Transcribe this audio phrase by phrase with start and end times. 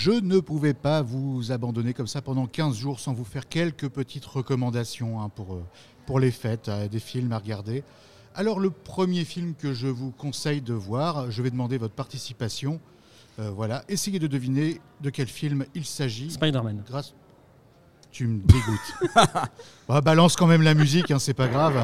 [0.00, 3.90] je ne pouvais pas vous abandonner comme ça pendant 15 jours sans vous faire quelques
[3.90, 5.62] petites recommandations hein, pour, euh,
[6.06, 7.84] pour les fêtes, euh, des films à regarder.
[8.34, 12.80] Alors le premier film que je vous conseille de voir, je vais demander votre participation.
[13.38, 16.30] Euh, voilà, essayez de deviner de quel film il s'agit.
[16.30, 16.82] Spider-Man.
[16.88, 17.12] Grâce...
[18.10, 19.14] Tu me dégoûtes.
[19.86, 21.78] Bah, balance quand même la musique, hein, c'est pas grave.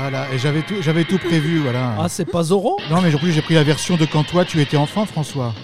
[0.00, 1.94] Voilà, et j'avais tout, j'avais tout prévu, voilà.
[1.96, 2.76] Ah, c'est pas Zorro?
[2.90, 5.54] Non, mais en plus j'ai pris la version de quand toi tu étais enfant, François.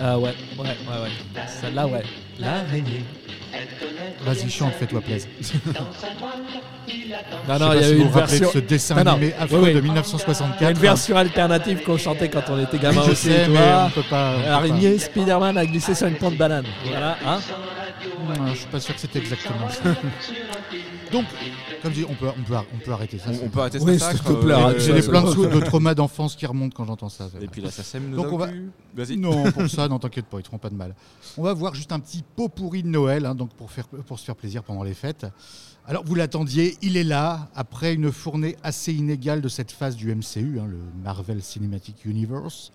[0.00, 1.42] Ah ouais, ouais, ouais, ouais.
[1.60, 2.02] Celle-là, ouais.
[2.38, 3.04] L'araignée.
[4.24, 5.28] Vas-y, chante, fais-toi plaisir.
[7.48, 8.48] Non, non, il y a si eu vous une vous rappelez version.
[8.48, 9.10] de ce dessin Non, non.
[9.12, 9.66] animé affreux Oui, oui.
[9.66, 10.70] de Il y a 1964.
[10.70, 13.28] une version alternative qu'on chantait quand on était gamin Je aussi.
[13.30, 14.32] sais, mais on peut pas.
[14.34, 14.48] on peut pas.
[14.50, 16.66] L'araignée Spider-Man a glissé sur une plante de banane.
[16.84, 17.38] Voilà, hein
[18.38, 19.82] Non, je suis pas sûr que c'était exactement ça.
[21.12, 21.24] Donc,
[21.82, 23.30] comme je dis, on peut, on peut, on peut arrêter ça.
[23.30, 24.80] On, on peut arrêter Oui, euh, arrête.
[24.80, 25.46] J'ai euh, des ça, plein de, ça.
[25.46, 27.28] de traumas d'enfance qui remontent quand j'entends ça.
[27.40, 28.50] Et puis là, ça sème nous Donc on va-.
[28.94, 29.16] Vas-y.
[29.16, 30.94] Non, pour ça, non, t'inquiète pas, ils te feront pas de mal.
[31.36, 34.18] On va voir juste un petit pot pourri de Noël, hein, donc pour, faire, pour
[34.18, 35.26] se faire plaisir pendant les fêtes.
[35.86, 40.12] Alors, vous l'attendiez, il est là, après une fournée assez inégale de cette phase du
[40.12, 42.72] MCU, hein, le Marvel Cinematic Universe.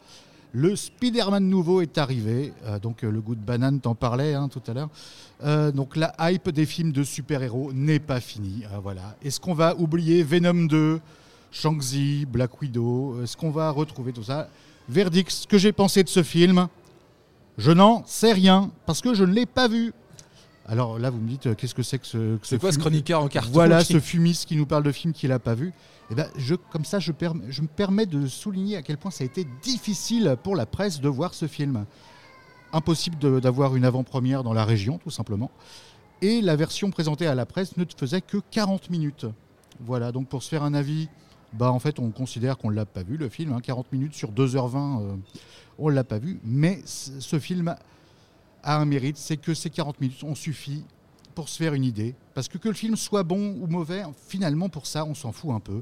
[0.53, 4.49] Le Spider-Man nouveau est arrivé, euh, donc euh, le goût de banane t'en parlait hein,
[4.49, 4.89] tout à l'heure.
[5.45, 8.63] Euh, donc la hype des films de super-héros n'est pas finie.
[8.83, 9.15] voilà.
[9.23, 10.99] Est-ce qu'on va oublier Venom 2,
[11.51, 13.23] Shang-Chi, Black Widow?
[13.23, 14.49] Est-ce qu'on va retrouver tout ça?
[14.89, 16.67] Verdict, ce que j'ai pensé de ce film,
[17.57, 19.93] je n'en sais rien parce que je ne l'ai pas vu.
[20.67, 23.21] Alors là, vous me dites, euh, qu'est-ce que c'est que ce, C'est quoi ce chroniqueur
[23.23, 25.73] en carton Voilà, ce fumiste qui nous parle de films qu'il n'a pas vu.
[26.11, 29.11] Et ben, je, comme ça, je, perm- je me permets de souligner à quel point
[29.11, 31.85] ça a été difficile pour la presse de voir ce film.
[32.73, 35.51] Impossible d'avoir une avant-première dans la région, tout simplement.
[36.21, 39.25] Et la version présentée à la presse ne faisait que 40 minutes.
[39.81, 41.09] Voilà, donc pour se faire un avis,
[41.53, 43.51] bah en fait, on considère qu'on ne l'a pas vu, le film.
[43.51, 45.15] hein, 40 minutes sur 2h20, euh,
[45.79, 46.39] on ne l'a pas vu.
[46.45, 47.75] Mais ce film
[48.63, 50.83] a un mérite, c'est que ces 40 minutes ont suffi
[51.35, 52.15] pour se faire une idée.
[52.33, 55.51] Parce que que le film soit bon ou mauvais, finalement, pour ça, on s'en fout
[55.51, 55.81] un peu.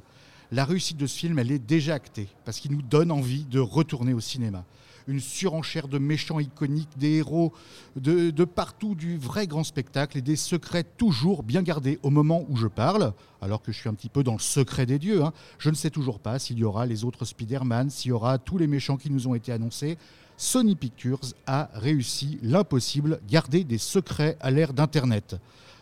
[0.52, 3.60] La réussite de ce film, elle est déjà actée, parce qu'il nous donne envie de
[3.60, 4.66] retourner au cinéma.
[5.08, 7.54] Une surenchère de méchants iconiques, des héros
[7.96, 12.56] de, partout, du vrai grand spectacle et des secrets toujours bien gardés au moment où
[12.56, 15.24] je parle, alors que je suis un petit peu dans le secret des dieux.
[15.24, 15.34] hein.
[15.60, 18.58] Je ne sais toujours pas s'il y aura les autres Spider-Man, s'il y aura tous
[18.58, 19.98] les méchants qui nous ont été annoncés.
[20.38, 25.36] Sony Pictures a réussi l'impossible, garder des secrets à l'ère d'Internet.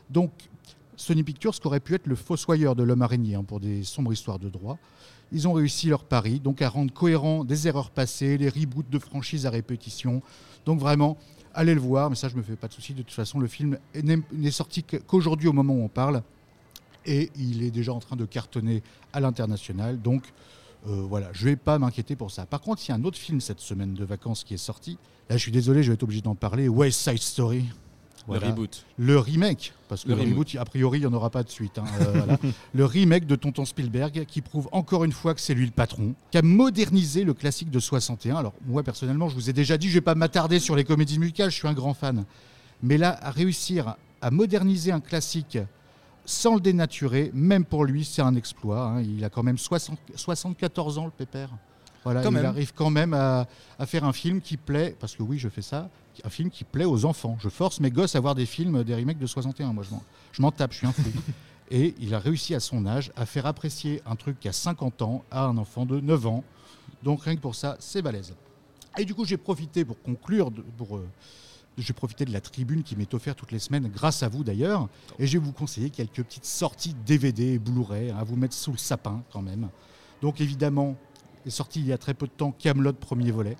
[0.09, 0.31] Donc,
[0.97, 4.11] Sony Pictures, qui aurait pu être le fossoyeur de l'homme araignée hein, pour des sombres
[4.11, 4.77] histoires de droit,
[5.31, 8.99] ils ont réussi leur pari, donc à rendre cohérent des erreurs passées, les reboots de
[8.99, 10.21] franchises à répétition.
[10.65, 11.17] Donc vraiment,
[11.53, 12.93] allez le voir, mais ça je me fais pas de soucis.
[12.93, 16.23] De toute façon, le film n'est sorti qu'aujourd'hui au moment où on parle,
[17.05, 18.81] et il est déjà en train de cartonner
[19.13, 20.01] à l'international.
[20.01, 20.23] Donc
[20.87, 22.45] euh, voilà, je vais pas m'inquiéter pour ça.
[22.45, 24.97] Par contre, il y a un autre film cette semaine de vacances qui est sorti.
[25.29, 26.69] Là, je suis désolé, je vais être obligé d'en parler.
[26.69, 27.65] West Side Story.
[28.27, 28.47] Le Voilà.
[28.47, 28.85] reboot.
[28.97, 30.33] Le remake, parce que Le le, reboot.
[30.49, 31.77] reboot, a priori, il n'y en aura pas de suite.
[31.77, 32.37] hein, euh, voilà.
[32.73, 36.13] Le remake de Tonton Spielberg, qui prouve encore une fois que c'est lui le patron,
[36.31, 38.35] qui a modernisé le classique de 61.
[38.35, 40.83] Alors, moi, personnellement, je vous ai déjà dit, je ne vais pas m'attarder sur les
[40.83, 42.25] comédies musicales, je suis un grand fan.
[42.83, 45.57] Mais là, à réussir à moderniser un classique
[46.25, 48.81] sans le dénaturer, même pour lui, c'est un exploit.
[48.89, 49.01] hein.
[49.03, 51.51] Il a quand même 60 74 ans, le pépère.
[52.07, 52.45] Voilà, Quand il même.
[52.45, 53.47] arrive quand même à,
[53.79, 55.89] à faire un film qui plaît, parce que oui, je fais ça,
[56.23, 57.37] un film qui plaît aux enfants.
[57.41, 59.73] Je force mes gosses à voir des films, des remakes de 61.
[59.73, 59.83] Moi,
[60.31, 61.01] je m'en- tape, je suis un fou.
[61.69, 65.01] Et il a réussi à son âge à faire apprécier un truc qui a 50
[65.01, 66.43] ans à un enfant de 9 ans.
[67.03, 68.33] Donc rien que pour ça, c'est balèze.
[68.97, 71.05] Et du coup, j'ai profité pour conclure, de- pour, euh,
[71.77, 74.87] j'ai profité de la tribune qui m'est offerte toutes les semaines, grâce à vous d'ailleurs,
[75.19, 78.55] et je vais vous conseiller quelques petites sorties DVD et Blu-ray hein, à vous mettre
[78.55, 79.67] sous le sapin quand même.
[80.21, 80.95] Donc évidemment,
[81.45, 83.57] est sorti il y a très peu de temps Camelot premier volet.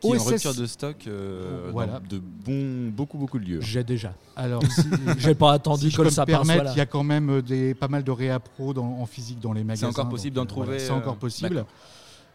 [0.00, 2.00] Qui est en OSS rupture de stock euh, Voilà.
[2.00, 3.60] de bons, beaucoup, beaucoup de lieux.
[3.62, 4.14] J'ai déjà.
[4.36, 4.82] Alors, si,
[5.18, 7.40] J'ai pas attendu si je que peux le me permettre, il y a quand même
[7.40, 9.88] des, pas mal de réappro dans, en physique dans les magasins.
[9.88, 11.64] encore possible d'en euh, voilà, trouver, c'est encore euh, possible.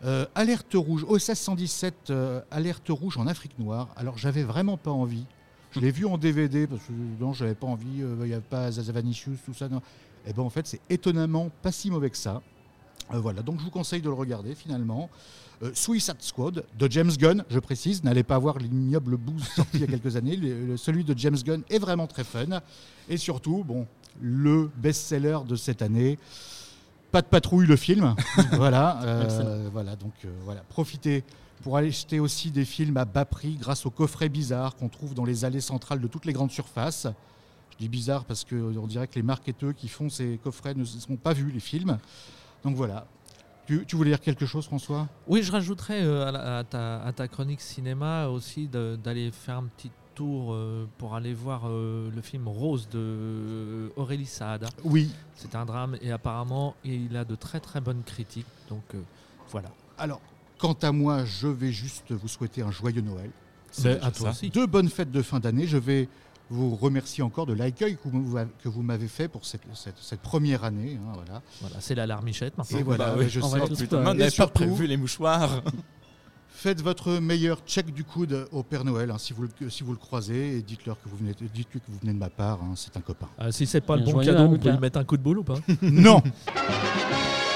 [0.05, 3.89] Euh, alerte rouge, OSS 117, euh, alerte rouge en Afrique noire.
[3.97, 5.25] Alors j'avais vraiment pas envie.
[5.71, 8.01] Je l'ai vu en DVD parce que non, j'avais pas envie.
[8.01, 9.67] euh, Il n'y a pas Zazavanicius, tout ça.
[9.69, 9.81] Non.
[10.25, 12.41] Et ben en fait, c'est étonnamment pas si mauvais que ça.
[13.13, 15.09] Euh, voilà, donc je vous conseille de le regarder finalement.
[15.61, 19.81] Euh, Suicide Squad de James Gunn, je précise, n'allez pas voir l'ignoble bouse sorti il
[19.81, 20.35] y a quelques années.
[20.37, 22.61] Le- celui de James Gunn est vraiment très fun.
[23.09, 23.85] Et surtout, bon,
[24.21, 26.17] le best-seller de cette année,
[27.11, 28.15] Pas de patrouille le film.
[28.53, 31.23] voilà, euh, voilà, donc euh, voilà, profitez
[31.63, 35.13] pour aller acheter aussi des films à bas prix grâce aux coffrets bizarres qu'on trouve
[35.15, 37.07] dans les allées centrales de toutes les grandes surfaces.
[37.71, 40.99] Je dis bizarre parce qu'on dirait que les marketeurs qui font ces coffrets ne se
[40.99, 41.97] sont pas vus les films.
[42.63, 43.05] Donc voilà,
[43.67, 45.07] Tu, tu voulais dire quelque chose, François?
[45.27, 49.29] Oui, je rajouterais euh, à, la- à ta, à ta chronique cinéma aussi de- d'aller
[49.31, 54.67] faire un petit tour euh, pour aller voir euh, le film Rose de Aurélie Saada.
[54.83, 55.11] Oui.
[55.35, 58.47] C'est un drame et apparemment il a de très très bonnes critiques.
[58.69, 59.01] Donc euh,
[59.51, 59.69] voilà.
[59.97, 60.19] Alors,
[60.57, 63.29] quant à moi, je vais juste vous souhaiter un joyeux Noël.
[63.83, 64.29] Mais déjà à toi ça.
[64.31, 64.49] aussi.
[64.49, 65.67] Deux bonnes fêtes de fin d'année.
[65.67, 66.09] Je vais
[66.49, 70.97] vous remercier encore de l'accueil que vous, m'avez fait pour cette, cette- cette première année.
[71.01, 71.41] hein, voilà.
[71.61, 72.79] Voilà, c'est la larmichette maintenant.
[72.79, 73.29] Et voilà, Bah oui.
[73.29, 73.59] je On sais.
[73.83, 75.61] putain, pas- on n'avait pas prévu les mouchoirs.
[76.51, 79.91] Faites votre meilleur check du coude au Père Noël hein, si, vous le, si vous
[79.93, 82.59] le croisez et dites-leur que vous venez, dites-lui que vous venez de ma part.
[82.61, 83.29] hein, c'est un copain.
[83.37, 85.39] Ah, si c'est pas le bon cadeau, on peut lui mettre un coup de boule
[85.39, 85.55] ou pas?
[85.81, 86.21] Non.